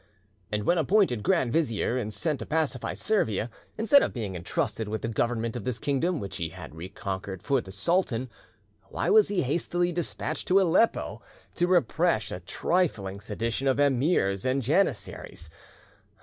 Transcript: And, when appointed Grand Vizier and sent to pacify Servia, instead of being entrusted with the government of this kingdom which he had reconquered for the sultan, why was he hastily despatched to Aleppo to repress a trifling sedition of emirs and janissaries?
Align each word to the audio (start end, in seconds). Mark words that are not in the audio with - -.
And, 0.51 0.63
when 0.63 0.79
appointed 0.79 1.21
Grand 1.21 1.53
Vizier 1.53 1.95
and 1.95 2.11
sent 2.11 2.39
to 2.39 2.45
pacify 2.47 2.93
Servia, 2.95 3.51
instead 3.77 4.01
of 4.01 4.13
being 4.13 4.35
entrusted 4.35 4.87
with 4.87 5.03
the 5.03 5.07
government 5.07 5.55
of 5.55 5.63
this 5.63 5.77
kingdom 5.77 6.19
which 6.19 6.37
he 6.37 6.49
had 6.49 6.73
reconquered 6.73 7.43
for 7.43 7.61
the 7.61 7.71
sultan, 7.71 8.27
why 8.89 9.11
was 9.11 9.27
he 9.27 9.43
hastily 9.43 9.91
despatched 9.91 10.47
to 10.47 10.59
Aleppo 10.59 11.21
to 11.53 11.67
repress 11.67 12.31
a 12.31 12.39
trifling 12.39 13.19
sedition 13.19 13.67
of 13.67 13.77
emirs 13.79 14.43
and 14.43 14.63
janissaries? 14.63 15.51